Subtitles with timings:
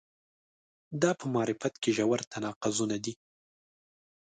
[1.01, 3.13] دا په معرفت کې ژور تناقضونه دي.